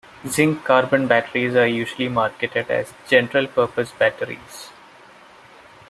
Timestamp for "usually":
1.67-2.09